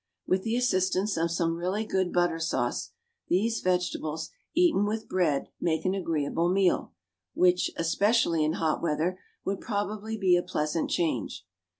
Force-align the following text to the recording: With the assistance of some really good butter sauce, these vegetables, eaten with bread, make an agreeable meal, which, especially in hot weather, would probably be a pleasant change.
With 0.25 0.41
the 0.41 0.55
assistance 0.55 1.15
of 1.15 1.29
some 1.29 1.53
really 1.57 1.85
good 1.85 2.11
butter 2.11 2.39
sauce, 2.39 2.89
these 3.27 3.59
vegetables, 3.59 4.31
eaten 4.55 4.87
with 4.87 5.07
bread, 5.07 5.49
make 5.59 5.85
an 5.85 5.93
agreeable 5.93 6.49
meal, 6.51 6.93
which, 7.35 7.69
especially 7.75 8.43
in 8.43 8.53
hot 8.53 8.81
weather, 8.81 9.19
would 9.45 9.61
probably 9.61 10.17
be 10.17 10.35
a 10.35 10.41
pleasant 10.41 10.89
change. 10.89 11.45